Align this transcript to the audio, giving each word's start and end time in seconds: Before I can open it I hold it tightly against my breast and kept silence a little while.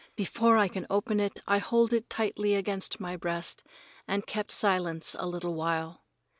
Before 0.15 0.57
I 0.57 0.67
can 0.67 0.87
open 0.89 1.19
it 1.19 1.41
I 1.45 1.59
hold 1.59 1.93
it 1.93 2.09
tightly 2.09 2.55
against 2.55 2.99
my 2.99 3.15
breast 3.15 3.61
and 4.07 4.25
kept 4.25 4.49
silence 4.49 5.15
a 5.19 5.27
little 5.27 5.53
while. 5.53 6.01